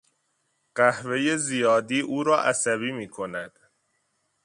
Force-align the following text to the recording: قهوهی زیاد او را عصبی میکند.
قهوهی 0.77 1.37
زیاد 1.37 1.93
او 1.93 2.23
را 2.23 2.41
عصبی 2.43 2.91
میکند. 2.91 3.51